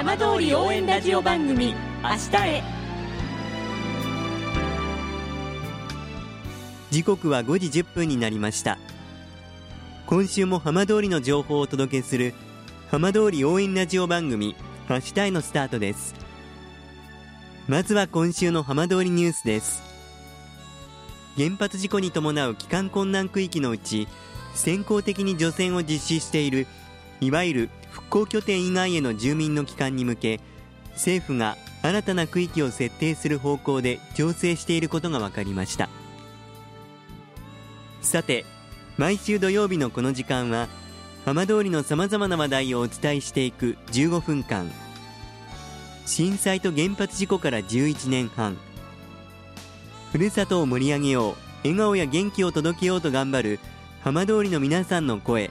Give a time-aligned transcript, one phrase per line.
[0.00, 2.62] 浜通り応援ラジオ番組「明日へ」
[6.90, 8.78] 時刻は5時1分になりました。
[10.06, 12.32] 今週も浜通りの情報をお届けする
[12.90, 14.56] 浜通り応援ラジオ番組
[14.88, 16.14] 「明日へ」のスタートです。
[17.68, 19.82] まずは今週の浜通りニュースです。
[21.36, 24.08] 原発事故に伴う帰還困難区域のうち
[24.54, 26.66] 先行的に除染を実施している
[27.20, 30.40] いわゆる復興拠点以外への住民の帰還に向け
[30.92, 35.88] 政府が新たな区域を設定する方向で調整していることが分かりました。
[38.02, 38.44] さて
[38.96, 40.68] 毎週土曜日のこの時間は
[41.24, 44.70] 浜通りのさまざまな話題をお伝えしていく15分間。
[46.06, 48.56] 震災と原発事故から11年半。
[50.12, 53.60] ふるさとを盛り上げよう笑顔や元気を届けようと頑張る
[54.02, 55.50] 浜通りの皆さんの声。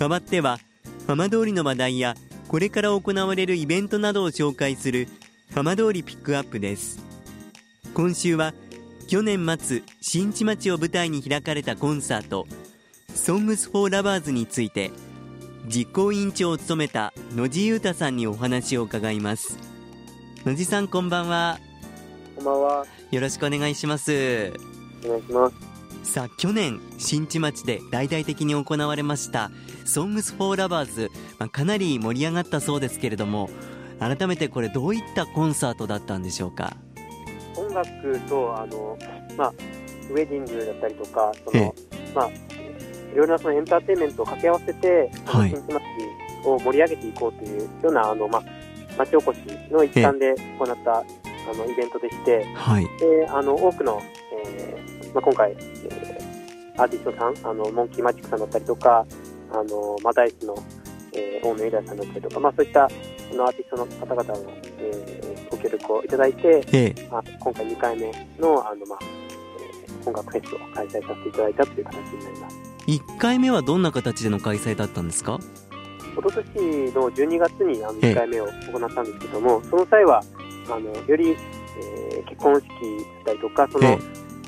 [0.00, 0.58] 代わっては
[1.06, 2.14] 浜通りの話題や
[2.48, 5.08] これから行われるイベントなどを紹介する
[5.54, 7.04] 浜通りピックアップです。
[7.92, 8.54] 今週は
[9.08, 12.46] 去年末新地町を舞台に開かれたコンサート
[13.12, 14.90] 「Songs for Lovers」について
[15.66, 19.58] 実行委員長を務めた野地裕太さんにお話を伺います。
[20.46, 21.60] 野地さんこんばんは。
[22.36, 22.86] こんばんは。
[23.10, 24.54] よろしくお願いします。
[25.04, 25.69] お願いします
[26.10, 29.52] さあ去年新地町で大々的に行われました
[29.86, 31.08] 「Songs for Lovers」
[31.38, 33.48] まあ、かなり盛り上がったそうですけれども
[34.00, 36.76] 改めてこれどういったコンサートだったんでしょうか？
[37.56, 38.98] 音楽とあの、
[39.38, 39.52] まあ、
[40.10, 41.72] ウェディングだったりとかその、
[42.12, 42.32] まあ、い
[43.14, 45.80] ろいろなそのエンターテインメントを掛け合わせて、はい、新地町
[46.44, 48.42] を盛り上げていこうというようなあの、まあ、
[48.98, 49.38] 町おこし
[49.70, 51.04] の一環で行ったあ
[51.54, 54.19] のイベントでして、はい、であの多くの、えー
[55.14, 59.06] まあ、今回、えー、アーティストさんあのモンキーマジックさんだったりとか
[59.52, 60.54] あの、まあ、ダイスの、
[61.12, 62.88] えー、大野エリアさんだったりとか、まあ、そういったあ
[63.34, 68.06] のアーティストの方々の、えー、ご協力をいただいて、ええ、まあ、今回2回目
[68.38, 72.56] のあの、まあえー、音楽フェスを開催させていただいたという形になります。
[72.86, 75.38] 1回目はどんな形での開催だったんですか？
[76.16, 80.22] 一昨年の12月にあの1回目を行ったんですけども、その際は
[80.68, 82.72] あのより、えー、結婚式だ
[83.22, 83.98] ったりとかその、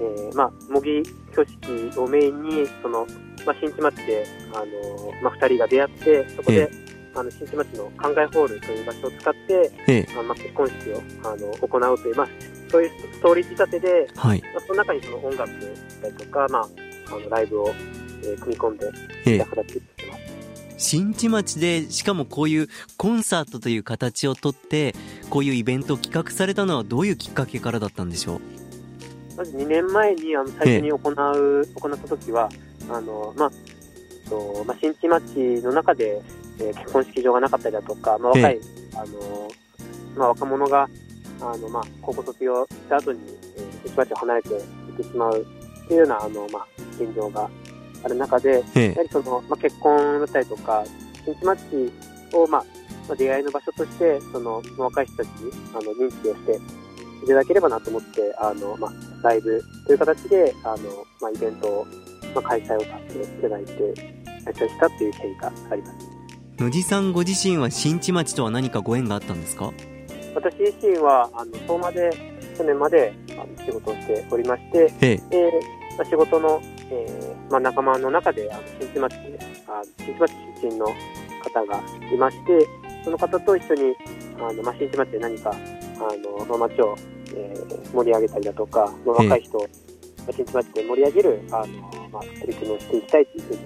[0.00, 3.06] ええー、まあ、模擬挙式をメインにその、
[3.46, 6.70] まあ、新地町であの、まあ、2人が出会ってそこで、
[7.14, 12.28] あの新地町の灌漑ホールという場所を使って、ええ、まあ、結婚式をあの行うという、まあ、
[12.70, 14.42] そういうストーリー仕立てで、はい。
[14.42, 15.48] まあ、その中にその音楽だっ
[16.02, 16.68] たりとか、まあ、
[17.14, 17.72] あのライブを、
[18.22, 18.90] えー、組み込んで
[19.36, 20.24] いた形してます。
[20.76, 24.94] 新地町でしかもこういうコンサートという形をとって
[25.30, 28.40] こういうイベントを企画されたのはどういうきっかけからだったんでしょう？
[29.36, 32.48] まず2年前にあの最初に行う、行った時は
[32.90, 33.50] あの、まあ
[34.30, 35.22] とまあ、新地町
[35.62, 36.22] の中で
[36.58, 38.60] えー、結婚式場がなかったりだとか、まあ、若い、
[38.94, 39.50] あの
[40.16, 40.88] まあ、若者が
[41.40, 43.20] あの、まあ、高校卒業した後に、
[43.56, 44.60] えー、市町を離れていっ
[44.96, 46.66] てしまうっていうようなあの、まあ、
[47.00, 47.50] 現状が
[48.04, 50.84] ある中で、やはりその、まあ、結婚だったりとか、
[51.24, 51.92] 新地町
[52.34, 52.64] を、まあ、
[53.08, 56.60] まあ、出会いの場所として、その若い人たちにあの認知をして
[57.24, 58.92] いただければなと思って、あのまあ、
[59.24, 61.86] ライブという形であの、まあ、イベントを、
[62.34, 63.72] まあ、開催をさせていただいて、
[64.44, 65.94] 開催したという経緯があります。
[66.58, 69.72] 野地さんご自身は新地町とは何かご縁があったんですか？
[70.34, 72.10] 私自身はあの相馬で
[72.56, 75.60] 去年まであの仕事をしておりまして、ええで
[75.96, 76.60] まあ、仕事の、
[76.90, 81.80] えーまあ、仲間の中であの新地町であ新地町出身の方が
[82.12, 82.66] いまして
[83.04, 83.94] その方と一緒に
[84.38, 85.56] あの、まあ、新地町で何かあ
[86.16, 86.96] の、まあ、町を、
[87.36, 89.66] えー、盛り上げたりだとか、まあ、若い人を、
[90.28, 93.60] え新地町で盛り上げるあの、まあ、取り組みをしていきたいというふうに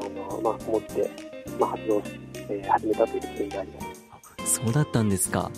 [0.00, 2.02] あの、まあ、思ってまあ、発動、
[2.48, 4.62] えー、始めたという経緯があります。
[4.62, 5.52] そうだったんですか、はい、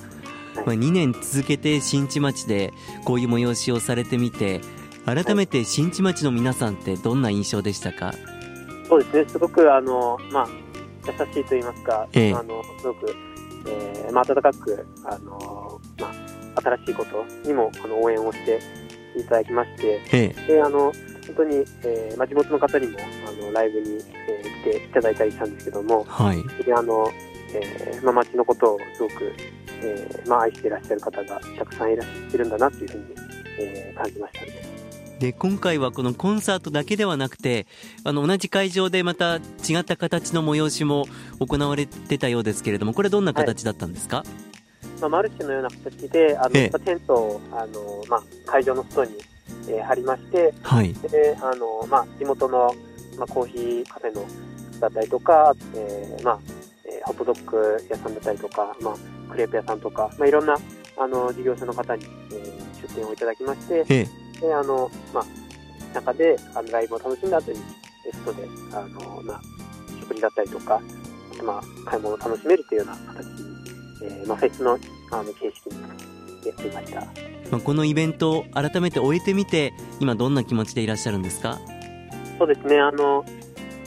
[0.57, 2.73] まあ、2年続けて新地町で
[3.05, 4.61] こういう催しをされてみて
[5.07, 8.13] 改めて新地町の皆さんってどんな印象でしたか、
[8.89, 9.29] そうですね。
[9.29, 10.49] すごくあの、まあ、
[11.07, 13.15] 優しいと言いますか、えー、あのすごく、
[13.67, 15.62] えーまあ、温かくあの、まあ、
[16.57, 18.61] 新しいことにもあの応援をして
[19.17, 20.93] いただきまして、えー、であの
[21.27, 26.43] 本当に、えーまあ、地元の方にもあのライブに、えー、来ていただいたりしたんですけども、はい、
[26.75, 27.11] あの
[27.55, 29.33] えーまあ、町のことをすごく、
[29.83, 33.05] えーまあ、愛していらっしゃる方がたくさんいらっしゃるんだなというふうに、
[33.59, 34.73] えー感じましたね。
[35.19, 37.69] で今回はこのコンサートだけではなくて
[38.03, 39.41] あの同じ会場でまた違
[39.79, 41.05] った形の催しも
[41.39, 44.25] 行われてたようですけれどもこれどんな形だったんですか、
[45.03, 46.79] まあ、マルシェのような形で、あの、ええ。
[46.79, 49.17] テントを、あの、まあ、会場の外に、
[49.69, 50.93] えー張りまして、はい。
[50.95, 52.73] で、あの、まあ、地元の、
[53.19, 54.25] まあ、コーヒーカフェの
[54.81, 56.39] だったりとか、えーまあ、
[56.85, 58.95] えーホットドッグ屋さんだったりとか、まあ、
[59.33, 60.57] クレープ屋さんとか、まあ、いろんな、
[60.99, 64.07] あの、事業者の方に、えー出店をいただきまして、え
[64.39, 64.41] え。
[64.41, 65.25] で、あの、まあ、
[65.95, 67.59] 中で、あの、ライブを楽しんだ後に、
[68.07, 69.41] え外で、あの、まあ、
[70.01, 70.81] 食事だったりとか、
[71.45, 73.52] まあ、買い物を楽しめるというような形に、
[74.03, 74.79] えーまあ、フェスの、
[75.11, 75.81] あの、形式に
[76.47, 77.01] やっていました。
[77.51, 81.59] まあ、このイベントを改めて終えてみて今どんな気持ちでいらっしゃるんですか？
[82.39, 83.25] そうですね、あの、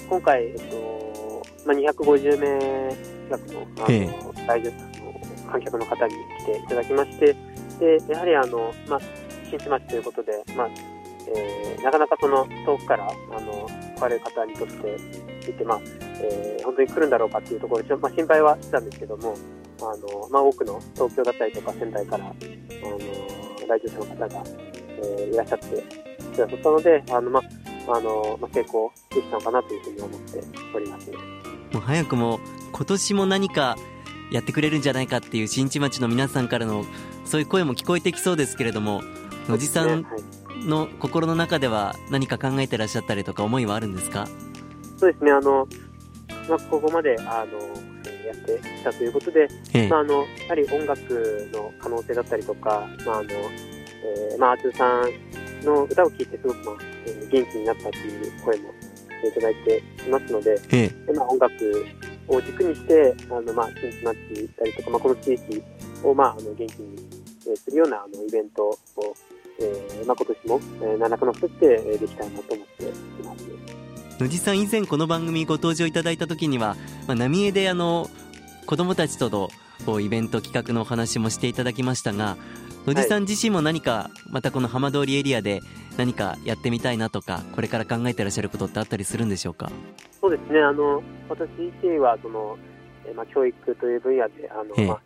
[0.07, 2.95] 今回、えっと、まあ、250名
[3.27, 4.07] 近くの、あの、え
[4.47, 4.73] 来場あ
[5.47, 7.35] の観客の方に来ていただきまして、
[7.79, 8.99] で、やはりあの、まあ、
[9.49, 10.69] 新地町ということで、まあ、
[11.35, 13.67] えーなかなかその遠くから、あの、
[13.97, 14.97] 来られる方にとって
[15.47, 15.79] 見て、まあ、
[16.21, 19.35] えー本当に来るんだろうかっていうところで、ちょまあ、心配はしてたんですけども、
[19.81, 22.35] あの、まあ、多くの東京だったりとか仙台から、あの、
[23.67, 27.41] 来場者の方が、えーいらっしゃってくださったので、あの、ま
[27.87, 30.43] あ、あの、まあ、成功できたのかなというふうに思って
[30.75, 31.17] おりますね。
[31.73, 32.39] もう早くも
[32.71, 33.75] 今年も何か
[34.31, 36.85] やってくれるんじゃないかっていう新地町の皆さんからの
[37.25, 39.01] そういう声も聞こえてきそうですけれども
[39.49, 40.05] 野地さん
[40.65, 44.27] の心の中では何か考えてらっしゃったりとか思いはあるんですか？
[44.97, 45.67] そうですね、あの、
[46.49, 47.59] まあ、ここまで、あの、
[48.35, 56.75] てきたということで、ええまあ、あの、やはり音楽の可能性だったりとか、まあ、あの、えーまあ、アーツーさんの歌を聴いてすごく、まあ、
[57.07, 58.69] えー元気になったという声も
[59.27, 61.85] いただいていますので、えでまあ、音楽
[62.27, 65.63] を軸にして、あの、まあ、新地町行ったりとか、まあ、この地域
[66.03, 67.07] を、まあ、あの、元気に、
[67.47, 68.77] えーするような、あの、イベントを、
[69.59, 72.87] えーまあ、今年も、えー何らかの形でえーできたらなと思ってい
[73.23, 73.45] ます。
[74.17, 78.09] 野地さん以前この番組ご登場いただいた時には、まあ、浪江であの
[78.65, 79.49] 子供たちとの
[79.85, 82.37] こうイベント企画のお話もしていただきましたが
[82.85, 85.61] 野地さん自身も何かまたこの浜通りエリアで
[85.97, 89.71] 何かやってみたいなとかこれから考えてらっしゃることってあったりするんでしょうか？
[90.19, 92.57] そうですね、あの私自身はその、
[93.05, 94.87] えーまあ、教育という分野で、あのええ。
[94.87, 95.01] まあ、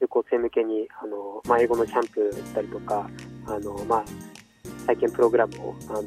[0.00, 3.10] 中高生向けにあの、まあ、英語のキャンプだったりとか、
[3.46, 4.04] あのまあ、
[4.86, 6.02] 体験プログラムをあの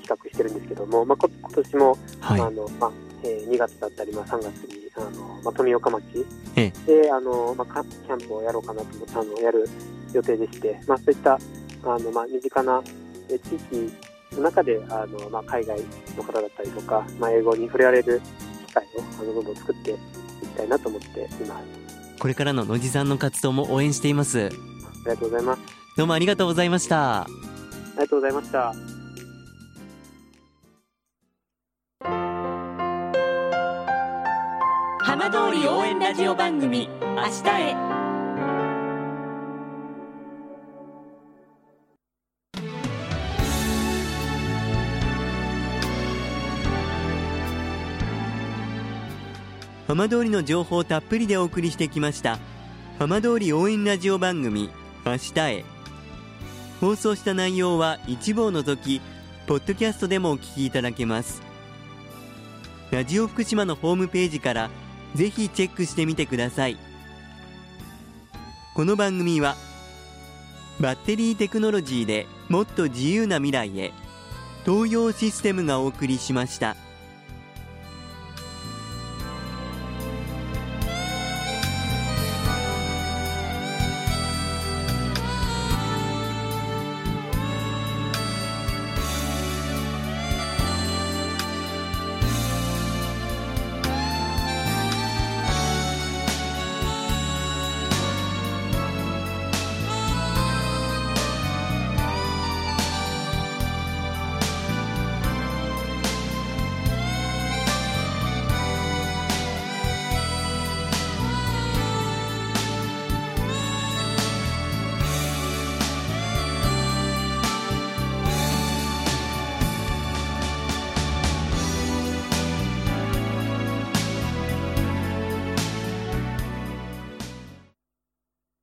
[0.00, 2.40] 企画してるんですけども、まあ、こ今年も、はい。
[2.40, 2.92] あのまあ
[3.24, 6.02] えー2月だったり、まあ、3月にあの、まあ、富岡町
[6.56, 9.68] えであの、まあ、かキャンプをやろうかなと思ってあのやる
[10.12, 11.34] 予定でして、まあ、そういった
[11.84, 12.82] あの、まあ、身近な
[13.30, 13.92] えー地域
[14.36, 15.80] の中であの、まあ、海外
[16.16, 18.20] の方だったりとか、まあ、英語に触れられる
[18.66, 21.64] 機会をあのどんどん作っていきたいなと思っています。
[22.18, 24.56] これからの野地さんの活動も応援していますあり
[25.04, 25.62] がとうございます。
[25.96, 27.26] どうもありがとうございましたあ
[27.94, 28.97] りがとうございました。
[35.30, 37.74] 通り応援ラジオ番組「明日へ」
[49.86, 52.38] 浜通りの情報をたっぷりでお送りしてきました
[52.98, 54.70] 浜通り応援ラジオ番組
[55.04, 55.64] 明日へ。
[56.80, 59.02] 放送した内容は一部を除き
[59.46, 61.42] ポッドキャストでもお聞きいただけます。
[62.90, 64.70] ラジオ福島のホームページから
[65.14, 66.76] ぜひチェックしてみてください
[68.74, 69.56] この番組は
[70.80, 73.92] バッテリーテクノロジーでもっと自由な未来へ
[74.64, 76.76] 東洋システムがお送りしました。